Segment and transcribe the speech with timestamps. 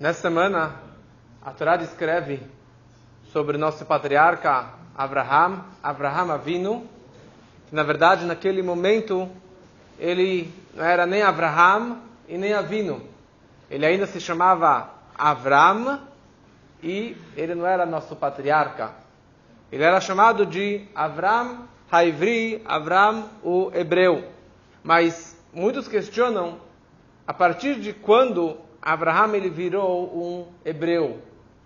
[0.00, 0.76] Nessa semana,
[1.42, 2.40] a Torá descreve
[3.34, 6.88] sobre nosso patriarca Abraham, Abraham Avinu,
[7.68, 9.28] que na verdade naquele momento
[9.98, 13.02] ele não era nem Abraham e nem Avinu.
[13.70, 16.00] Ele ainda se chamava Avram
[16.82, 18.92] e ele não era nosso patriarca.
[19.70, 24.24] Ele era chamado de Avram Haivri, Avram o hebreu.
[24.82, 26.58] Mas muitos questionam
[27.26, 31.20] a partir de quando Abraham ele virou um hebreu,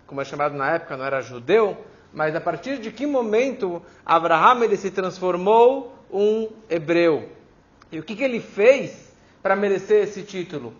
[0.05, 1.77] como é chamado na época, não era judeu,
[2.13, 7.29] mas a partir de que momento Abraham ele se transformou um hebreu?
[7.91, 10.73] E o que, que ele fez para merecer esse título?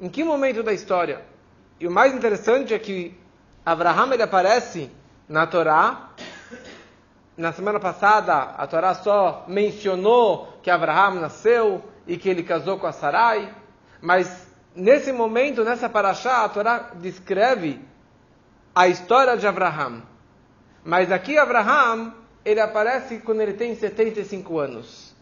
[0.00, 1.22] Em que momento da história?
[1.78, 3.16] E o mais interessante é que
[3.64, 4.90] Abraham ele aparece
[5.28, 6.10] na Torá.
[7.36, 12.86] Na semana passada, a Torá só mencionou que Abraham nasceu e que ele casou com
[12.86, 13.54] a Sarai,
[14.00, 17.80] mas nesse momento, nessa paraxá, a Torá descreve
[18.74, 20.02] a história de Abraham.
[20.84, 25.14] Mas aqui Abraham, ele aparece quando ele tem 75 anos.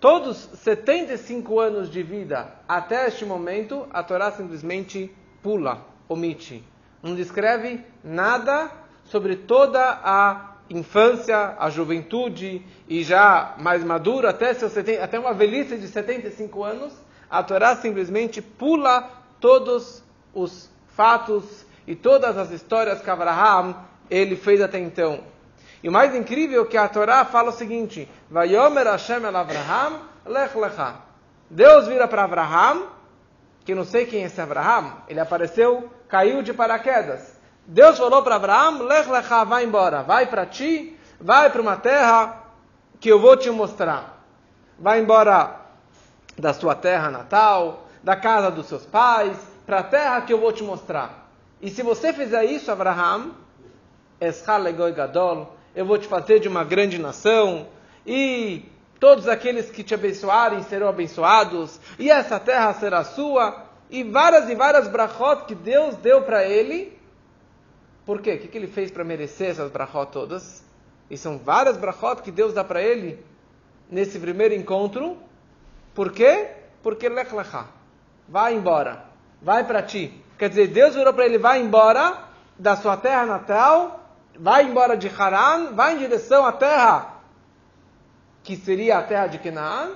[0.00, 6.64] Todos 75 anos de vida até este momento, a Torá simplesmente pula, omite.
[7.02, 8.70] Não descreve nada
[9.04, 15.34] sobre toda a infância, a juventude e já mais maduro, até, seus 70, até uma
[15.34, 16.94] velhice de 75 anos,
[17.30, 23.74] a Torá simplesmente pula todos os fatos e todas as histórias que Abraham
[24.10, 25.20] ele fez até então.
[25.82, 30.00] E o mais incrível é que a Torá fala o seguinte: Vayomer Hashem el Abraham
[30.24, 30.94] lech lecha.
[31.50, 32.84] Deus vira para Abraham,
[33.64, 37.38] que não sei quem é esse Abraham, ele apareceu, caiu de paraquedas.
[37.66, 42.44] Deus falou para Abraham: lech lecha, vai embora, vai para ti, vai para uma terra
[42.98, 44.24] que eu vou te mostrar.
[44.78, 45.63] Vai embora
[46.38, 50.52] da sua terra natal, da casa dos seus pais, para a terra que eu vou
[50.52, 51.30] te mostrar.
[51.60, 53.32] E se você fizer isso, Abraham,
[54.94, 57.66] Gadol, eu vou te fazer de uma grande nação,
[58.06, 58.68] e
[59.00, 64.54] todos aqueles que te abençoarem serão abençoados, e essa terra será sua, e várias e
[64.54, 66.98] várias brachot que Deus deu para ele.
[68.04, 68.34] Por quê?
[68.34, 70.64] O que, ele fez para merecer essas brachot todas?
[71.10, 73.24] E são várias brachot que Deus dá para ele
[73.90, 75.16] nesse primeiro encontro.
[75.94, 76.48] Por quê?
[76.82, 77.64] Porque lech lecha.
[78.28, 79.04] Vai embora.
[79.40, 80.22] Vai para ti.
[80.38, 82.18] Quer dizer, Deus virou para ele, vai embora
[82.58, 84.00] da sua terra natal,
[84.38, 87.14] vai embora de Haran, vai em direção à terra
[88.44, 89.92] que seria a terra de Canaã,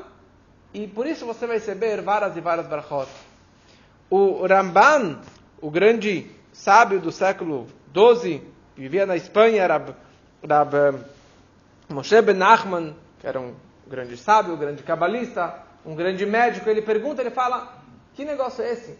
[0.73, 3.09] e por isso você vai receber várias e várias brachot.
[4.11, 5.21] O Ramban,
[5.61, 8.43] o grande sábio do século XII,
[8.75, 9.95] vivia na Espanha, era
[10.49, 10.95] Rab eh,
[11.91, 13.55] Moshe Ben Nachman, que era um
[13.89, 15.55] grande sábio, um grande cabalista,
[15.85, 17.73] um grande médico, ele pergunta, ele fala,
[18.15, 18.99] que negócio é esse?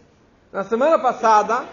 [0.51, 1.65] Na semana passada,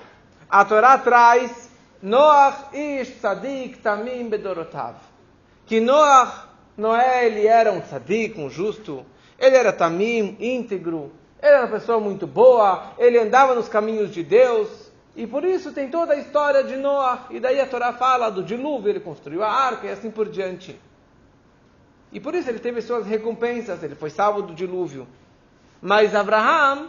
[0.48, 1.70] a Torá traz
[2.02, 4.96] Noach ish tzadik tamim bedorotav.
[5.64, 6.46] Que Noach,
[6.76, 9.04] Noé, ele era um tzadik, um justo,
[9.38, 11.12] ele era tamim, íntegro,
[11.42, 14.68] ele era uma pessoa muito boa, ele andava nos caminhos de Deus,
[15.16, 17.26] e por isso tem toda a história de Noah.
[17.30, 20.78] E daí a Torá fala do dilúvio, ele construiu a arca e assim por diante.
[22.12, 25.06] E por isso ele teve suas recompensas, ele foi salvo do dilúvio.
[25.80, 26.88] Mas Abraham,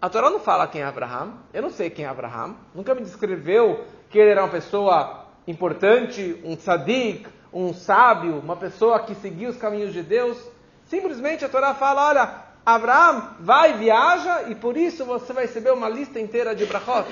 [0.00, 3.02] a Torá não fala quem é Abraham, eu não sei quem é Abraham, nunca me
[3.02, 9.48] descreveu que ele era uma pessoa importante, um tzadik, um sábio, uma pessoa que seguia
[9.48, 10.38] os caminhos de Deus.
[10.86, 12.30] Simplesmente a Torá fala, olha,
[12.66, 17.08] Abraham vai, viaja, e por isso você vai receber uma lista inteira de brachot.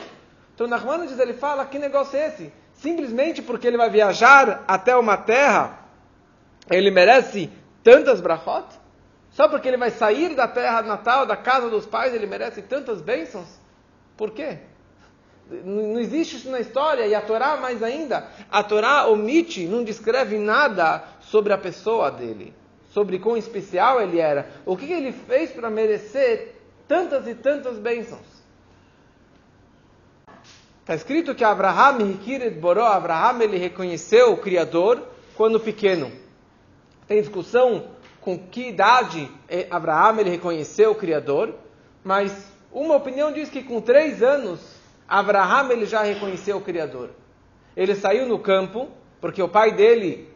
[0.55, 2.53] Então Nachmanides ele fala, que negócio é esse?
[2.75, 5.79] Simplesmente porque ele vai viajar até uma terra,
[6.77, 7.51] ele merece
[7.83, 8.67] tantas brachot?
[9.31, 13.01] Só porque ele vai sair da terra natal, da casa dos pais, ele merece tantas
[13.01, 13.49] bênçãos?
[14.17, 14.59] Por quê?
[15.65, 18.29] Não existe isso na história, e a Torá mais ainda.
[18.51, 22.55] A Torá omite, não descreve nada sobre a pessoa dele,
[22.91, 26.55] sobre quão especial ele era, o que ele fez para merecer
[26.87, 28.21] tantas e tantas bênçãos.
[30.81, 32.19] Está escrito que Abraham,
[32.85, 35.03] Abraham, ele reconheceu o Criador
[35.37, 36.11] quando pequeno.
[37.13, 37.89] Tem discussão
[38.23, 39.31] com que idade
[39.71, 41.55] Abraão ele reconheceu o Criador,
[42.03, 44.61] mas uma opinião diz que com três anos
[45.07, 47.11] Abraão ele já reconheceu o Criador.
[47.77, 48.89] Ele saiu no campo
[49.21, 50.27] porque o pai dele,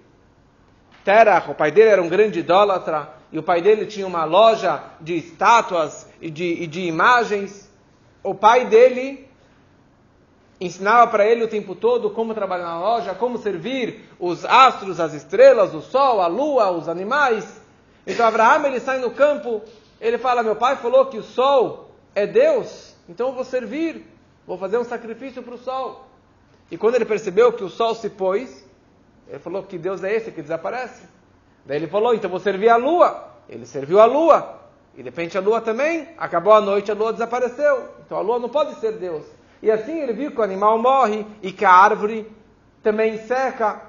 [1.02, 4.84] Terach, o pai dele era um grande idólatra e o pai dele tinha uma loja
[5.00, 7.73] de estátuas e de, e de imagens.
[8.23, 9.25] O pai dele
[10.61, 15.12] ensinava para ele o tempo todo como trabalhar na loja, como servir os astros, as
[15.12, 17.61] estrelas, o sol, a lua, os animais.
[18.06, 19.62] Então Abraão ele sai no campo,
[20.00, 24.06] ele fala: Meu pai falou que o sol é Deus, então eu vou servir.
[24.47, 26.06] vou fazer um sacrifício para o sol.
[26.70, 28.64] E quando ele percebeu que o sol se pôs,
[29.29, 31.02] ele falou que Deus é esse que desaparece.
[31.64, 33.29] Daí ele falou, então vou servir a lua.
[33.49, 34.61] Ele serviu a lua.
[34.94, 37.88] E de repente a lua também, acabou a noite, a lua desapareceu.
[38.05, 39.25] Então a lua não pode ser Deus.
[39.66, 42.30] E assim ele viu que o animal morre e que a árvore
[42.84, 43.82] também seca.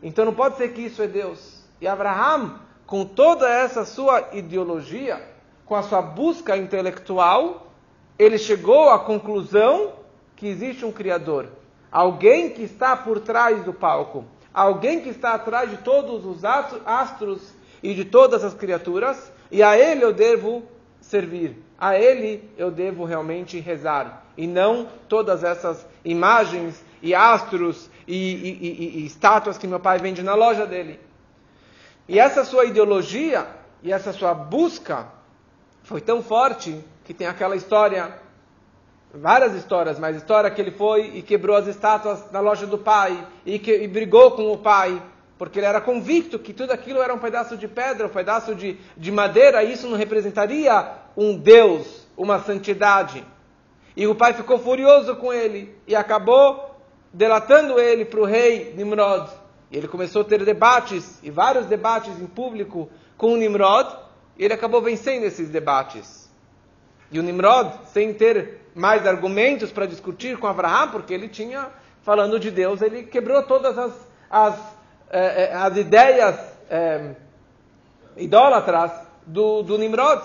[0.00, 1.64] Então não pode ser que isso é Deus.
[1.80, 5.20] E Abraham, com toda essa sua ideologia,
[5.64, 7.72] com a sua busca intelectual,
[8.16, 9.94] ele chegou à conclusão
[10.36, 11.48] que existe um Criador.
[11.90, 14.24] Alguém que está por trás do palco.
[14.54, 17.52] Alguém que está atrás de todos os astros
[17.82, 19.32] e de todas as criaturas.
[19.50, 20.62] E a ele eu devo
[21.00, 21.60] servir.
[21.76, 24.24] A ele eu devo realmente rezar.
[24.36, 29.98] E não todas essas imagens e astros e, e, e, e estátuas que meu pai
[29.98, 31.00] vende na loja dele.
[32.08, 33.46] E essa sua ideologia
[33.82, 35.06] e essa sua busca
[35.82, 38.12] foi tão forte que tem aquela história,
[39.14, 43.26] várias histórias, mas história que ele foi e quebrou as estátuas na loja do pai
[43.44, 45.00] e, que, e brigou com o pai,
[45.38, 48.76] porque ele era convicto que tudo aquilo era um pedaço de pedra, um pedaço de,
[48.96, 53.24] de madeira, e isso não representaria um Deus, uma santidade.
[53.96, 56.76] E o pai ficou furioso com ele e acabou
[57.12, 59.30] delatando ele para o rei Nimrod.
[59.70, 63.88] E ele começou a ter debates, e vários debates em público com Nimrod,
[64.38, 66.30] e ele acabou vencendo esses debates.
[67.10, 71.70] E o Nimrod, sem ter mais argumentos para discutir com Abraham, porque ele tinha,
[72.02, 73.92] falando de Deus, ele quebrou todas as,
[74.30, 74.54] as,
[75.10, 76.38] eh, eh as ideias
[76.68, 77.14] eh,
[78.16, 78.92] idólatras
[79.26, 80.22] do, do Nimrod.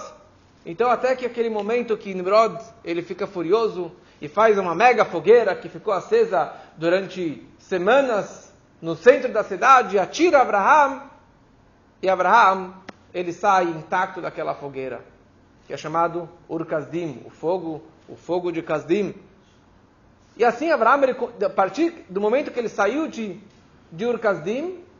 [0.65, 3.91] Então, até que aquele momento que Nimrod ele fica furioso
[4.21, 10.41] e faz uma mega fogueira que ficou acesa durante semanas no centro da cidade, atira
[10.41, 11.03] Abraham,
[12.01, 12.73] e Abraham
[13.13, 15.01] ele sai intacto daquela fogueira,
[15.65, 16.65] que é chamado Ur
[17.25, 19.15] o fogo, o fogo de Kasdim.
[20.37, 21.15] E assim Abraão, ele,
[21.45, 23.39] a partir do momento que ele saiu de,
[23.91, 24.19] de Ur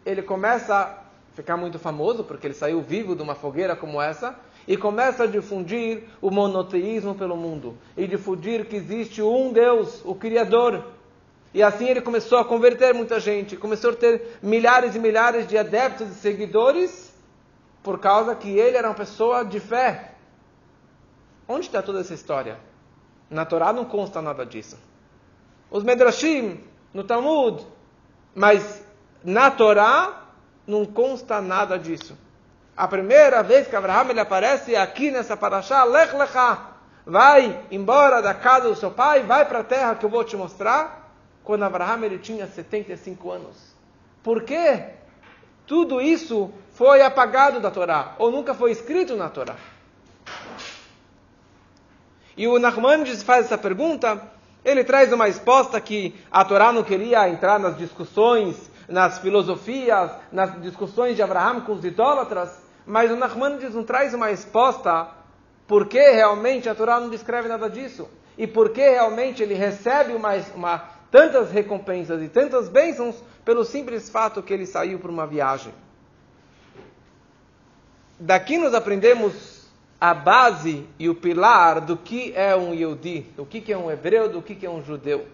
[0.06, 0.98] ele começa a
[1.36, 4.36] ficar muito famoso, porque ele saiu vivo de uma fogueira como essa,
[4.68, 10.16] e começa a difundir o monoteísmo pelo mundo, e difundir que existe um Deus, o
[10.16, 10.86] Criador.
[11.54, 15.58] E assim ele começou a converter muita gente, começou a ter milhares e milhares de
[15.58, 17.14] adeptos e seguidores,
[17.84, 20.14] por causa que ele era uma pessoa de fé.
[21.48, 22.58] Onde está toda essa história?
[23.30, 24.78] Na Torá não consta nada disso.
[25.70, 26.60] Os Medrashim,
[26.94, 27.66] no Talmud,
[28.36, 28.86] mas
[29.24, 30.26] na Torá
[30.66, 32.18] não consta nada disso.
[32.76, 36.68] A primeira vez que Abraão ele aparece aqui nessa paraxá, Lech Lechá.
[37.06, 40.36] Vai embora da casa do seu pai, vai para a terra que eu vou te
[40.38, 41.12] mostrar.
[41.44, 43.76] Quando Abraão ele tinha 75 anos.
[44.24, 44.86] Por quê?
[45.66, 49.56] Tudo isso foi apagado da Torá, ou nunca foi escrito na Torá.
[52.38, 54.22] E o Nachmanides faz essa pergunta,
[54.64, 60.62] ele traz uma resposta que a Torá não queria entrar nas discussões, nas filosofias, nas
[60.62, 65.08] discussões de Abraão com os idólatras, mas o Nachmanides não traz uma resposta
[65.68, 68.10] por que realmente a Torá não descreve nada disso.
[68.38, 74.10] E por que realmente ele recebe uma, uma, tantas recompensas e tantas bênçãos pelo simples
[74.10, 75.74] fato que ele saiu para uma viagem.
[78.20, 79.70] Daqui nós aprendemos
[80.00, 84.30] a base e o pilar do que é um Yehudi, do que é um hebreu,
[84.30, 85.26] do que é um judeu.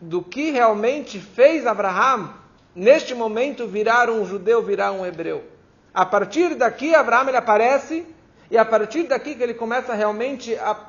[0.00, 2.32] Do que realmente fez Abraham,
[2.74, 5.44] neste momento, virar um judeu, virar um hebreu.
[5.92, 8.06] A partir daqui, Abraham ele aparece,
[8.50, 10.86] e a partir daqui que ele começa realmente a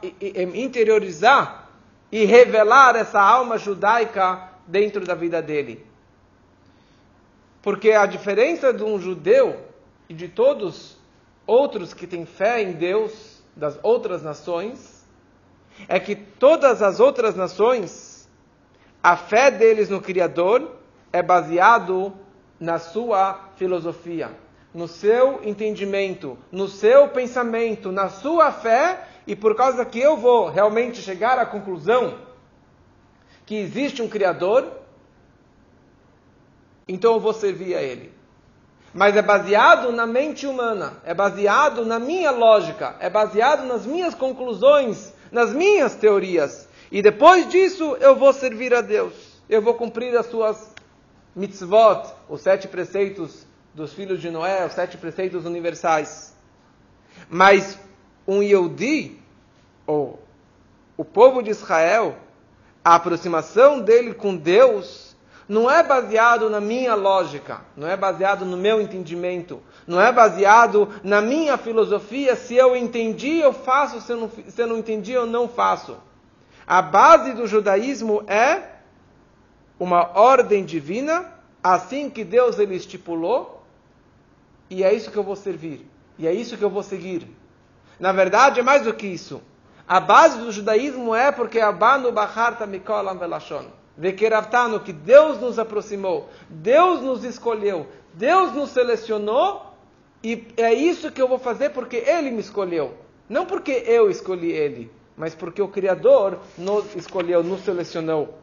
[0.53, 1.69] interiorizar
[2.11, 5.85] e revelar essa alma judaica dentro da vida dele.
[7.61, 9.59] Porque a diferença de um judeu
[10.07, 10.97] e de todos
[11.45, 15.03] outros que têm fé em Deus das outras nações,
[15.87, 18.08] é que todas as outras nações,
[19.01, 20.75] a fé deles no Criador
[21.11, 22.13] é baseado
[22.59, 24.31] na sua filosofia,
[24.73, 30.49] no seu entendimento, no seu pensamento, na sua fé, e por causa que eu vou
[30.49, 32.17] realmente chegar à conclusão
[33.45, 34.67] que existe um Criador,
[36.87, 38.19] então eu vou servir a Ele
[38.93, 44.15] mas é baseado na mente humana, é baseado na minha lógica, é baseado nas minhas
[44.15, 46.67] conclusões, nas minhas teorias.
[46.91, 49.13] E depois disso eu vou servir a Deus,
[49.47, 50.73] eu vou cumprir as suas
[51.35, 56.33] mitzvot, os sete preceitos dos filhos de Noé, os sete preceitos universais.
[57.29, 57.77] Mas
[58.27, 59.19] um Yehudi,
[59.85, 60.19] ou
[60.97, 62.17] o povo de Israel,
[62.83, 65.15] a aproximação dele com Deus
[65.47, 70.89] não é baseado na minha lógica, não é baseado no meu entendimento, não é baseado
[71.03, 72.35] na minha filosofia.
[72.35, 75.97] Se eu entendi, eu faço, se eu não, se eu não entendi, eu não faço.
[76.69, 78.61] A base do judaísmo é
[79.79, 81.33] uma ordem divina,
[81.63, 83.63] assim que Deus ele estipulou,
[84.69, 85.83] e é isso que eu vou servir,
[86.19, 87.27] e é isso que eu vou seguir.
[87.99, 89.41] Na verdade, é mais do que isso.
[89.87, 93.65] A base do judaísmo é porque Abanu Bacharta Mikolam Velashon.
[93.97, 99.73] Vekeravtano, que Deus nos aproximou, Deus nos escolheu, Deus nos selecionou,
[100.23, 102.93] e é isso que eu vou fazer porque Ele me escolheu.
[103.27, 108.39] Não porque eu escolhi Ele, mas porque o Criador nos escolheu, nos selecionou.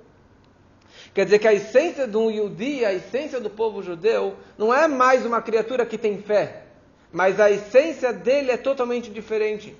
[1.14, 4.86] Quer dizer que a essência de um Yudi, a essência do povo judeu, não é
[4.86, 6.64] mais uma criatura que tem fé,
[7.10, 9.74] mas a essência dele é totalmente diferente.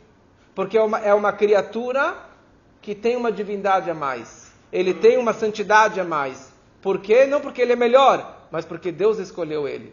[0.54, 2.16] Porque é uma, é uma criatura
[2.80, 4.50] que tem uma divindade a mais.
[4.72, 6.50] Ele tem uma santidade a mais.
[6.80, 7.26] Por quê?
[7.26, 9.92] Não porque ele é melhor, mas porque Deus escolheu ele.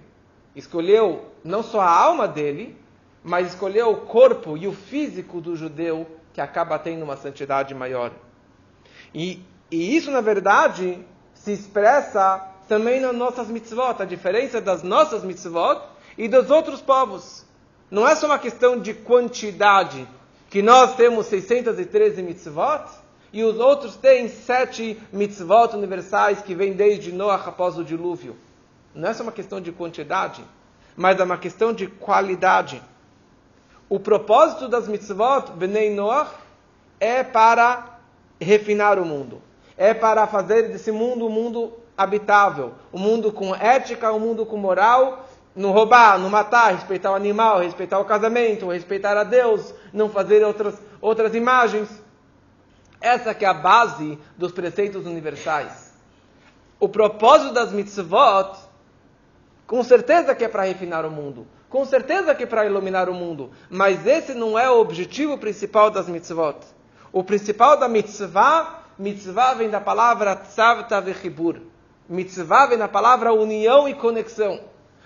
[0.55, 2.77] Escolheu não só a alma dele,
[3.22, 8.12] mas escolheu o corpo e o físico do judeu que acaba tendo uma santidade maior.
[9.13, 11.00] E, e isso, na verdade,
[11.34, 15.82] se expressa também nas nossas mitzvot, a diferença das nossas mitzvot
[16.18, 17.46] e dos outros povos.
[17.92, 20.08] Não é só uma questão de quantidade,
[20.50, 22.86] que nós temos 613 mitzvot
[23.32, 28.36] e os outros têm sete mitzvot universais que vêm desde Noah após o dilúvio.
[28.94, 30.44] Não é só uma questão de quantidade,
[30.96, 32.82] mas é uma questão de qualidade.
[33.93, 36.31] O propósito das mitzvot, Bnei Noah,
[37.00, 38.00] é para
[38.41, 39.39] refinar o mundo
[39.77, 44.57] é para fazer desse mundo um mundo habitável, um mundo com ética, um mundo com
[44.57, 50.09] moral, não roubar, não matar, respeitar o animal, respeitar o casamento, respeitar a Deus, não
[50.09, 51.89] fazer outras, outras imagens.
[53.00, 55.93] Essa que é a base dos preceitos universais.
[56.79, 58.57] O propósito das mitzvot,
[59.67, 63.50] com certeza que é para refinar o mundo, com certeza que para iluminar o mundo,
[63.68, 66.58] mas esse não é o objetivo principal das mitzvot.
[67.12, 71.62] O principal da mitzvah Mitzvah vem da palavra tzavta vechibur.
[72.08, 74.60] Mitzvah vem da palavra união e conexão.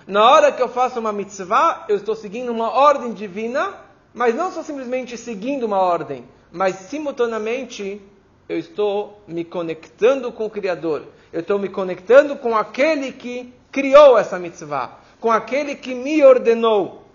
[0.05, 3.73] Na hora que eu faço uma mitzvah, eu estou seguindo uma ordem divina,
[4.13, 8.01] mas não só simplesmente seguindo uma ordem, mas simultaneamente
[8.49, 11.03] eu estou me conectando com o Criador.
[11.31, 17.05] Eu estou me conectando com aquele que criou essa mitzvah, com aquele que me ordenou.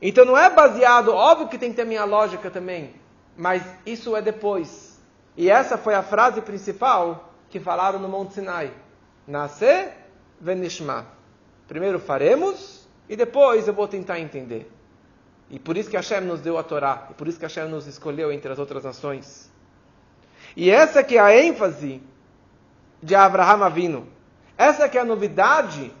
[0.00, 2.94] Então não é baseado, óbvio que tem que ter minha lógica também,
[3.36, 5.00] mas isso é depois.
[5.36, 8.72] E essa foi a frase principal que falaram no Monte Sinai.
[9.26, 9.92] Nascer
[10.40, 11.06] venishma.
[11.68, 14.70] Primeiro faremos e depois eu vou tentar entender.
[15.50, 17.08] E por isso que Hashem nos deu a Torá.
[17.10, 19.50] E por isso que Hashem nos escolheu entre as outras nações.
[20.56, 22.02] E essa que é a ênfase
[23.02, 24.08] de Abraham Avino.
[24.56, 25.92] Essa que é a novidade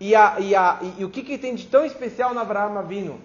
[0.00, 2.78] e, a, e, a, e, e o que, que tem de tão especial no Abraham
[2.78, 3.20] Avino.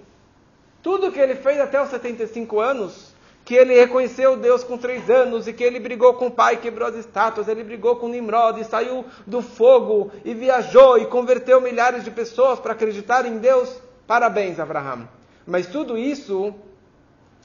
[0.83, 3.15] Tudo que ele fez até os 75 anos
[3.45, 6.87] que ele reconheceu Deus com três anos e que ele brigou com o pai, quebrou
[6.87, 12.03] as estátuas, ele brigou com Nimrod e saiu do fogo e viajou e converteu milhares
[12.03, 13.79] de pessoas para acreditar em Deus.
[14.07, 15.07] Parabéns, Abraham.
[15.45, 16.55] Mas tudo isso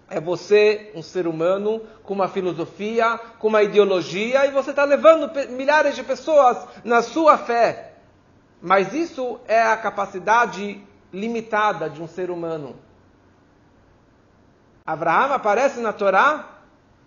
[0.08, 5.30] é você, um ser humano, com uma filosofia, com uma ideologia, e você está levando
[5.50, 7.89] milhares de pessoas na sua fé.
[8.60, 12.76] Mas isso é a capacidade limitada de um ser humano.
[14.86, 16.58] Abraham aparece na Torá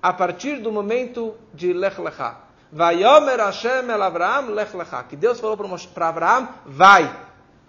[0.02, 2.38] a partir do momento de Lech Lecha.
[2.72, 5.04] Vayomer Hashem el Abraham Lech Lecha.
[5.04, 5.58] Que Deus falou
[5.94, 7.16] para Abraham, vai.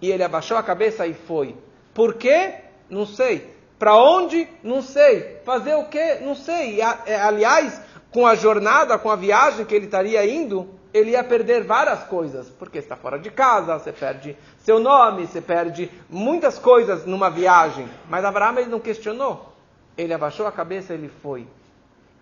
[0.01, 1.55] E ele abaixou a cabeça e foi.
[1.93, 2.55] Por quê?
[2.89, 3.55] Não sei.
[3.77, 4.47] Para onde?
[4.63, 5.41] Não sei.
[5.45, 6.19] Fazer o quê?
[6.21, 6.81] Não sei.
[6.81, 11.63] É, aliás, com a jornada, com a viagem que ele estaria indo, ele ia perder
[11.63, 17.05] várias coisas, porque está fora de casa, você perde seu nome, você perde muitas coisas
[17.05, 17.87] numa viagem.
[18.09, 19.55] Mas Abraão ele não questionou
[19.97, 21.47] ele abaixou a cabeça ele foi.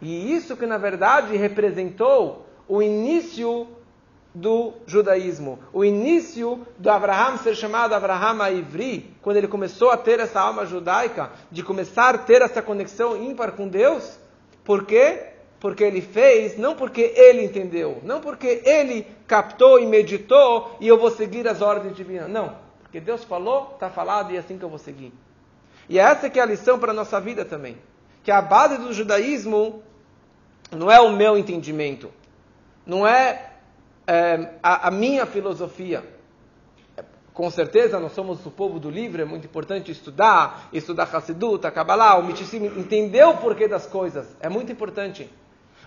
[0.01, 3.67] E isso que na verdade representou o início
[4.35, 10.19] do judaísmo, o início do Abraham ser chamado Abraham Ivri, quando ele começou a ter
[10.19, 14.17] essa alma judaica, de começar a ter essa conexão ímpar com Deus.
[14.63, 15.32] Por quê?
[15.63, 20.99] Porque ele fez, não porque ele entendeu, não porque ele captou e meditou e eu
[20.99, 22.29] vou seguir as ordens divinas.
[22.29, 25.13] Não, porque Deus falou, está falado e é assim que eu vou seguir.
[25.87, 27.77] E essa que é a lição para a nossa vida também.
[28.25, 29.81] Que a base do judaísmo
[30.69, 32.11] não é o meu entendimento,
[32.85, 33.51] não é,
[34.05, 36.03] é a, a, minha filosofia.
[37.33, 42.17] Com certeza nós somos o povo do livro, é muito importante estudar, estudar Hassidut, Kabbalah,
[42.17, 45.31] o Mitzvim, entender o porquê das coisas, é muito importante.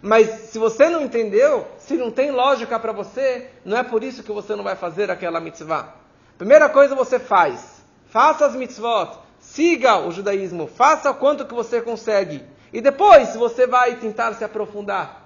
[0.03, 4.23] Mas se você não entendeu, se não tem lógica para você, não é por isso
[4.23, 5.95] que você não vai fazer aquela mitzvah.
[6.37, 11.81] Primeira coisa você faz, faça as mitzvot, Siga o judaísmo, faça o quanto que você
[11.81, 12.43] consegue.
[12.73, 15.23] E depois você vai tentar se aprofundar.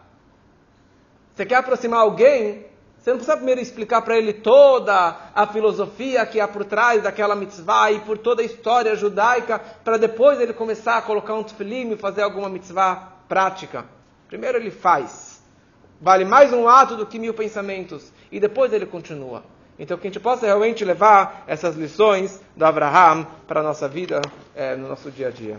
[1.35, 2.67] Você quer aproximar alguém,
[2.99, 7.35] você não precisa primeiro explicar para ele toda a filosofia que há por trás daquela
[7.35, 11.93] mitzvah e por toda a história judaica, para depois ele começar a colocar um tefilim
[11.93, 13.87] e fazer alguma mitzvah prática.
[14.31, 15.43] Primeiro ele faz.
[16.01, 18.13] Vale mais um ato do que mil pensamentos.
[18.31, 19.43] E depois ele continua.
[19.77, 24.23] Então que a gente possa realmente levar essas lições do Abraham para a nossa vida,
[24.55, 25.59] é, no nosso dia a dia.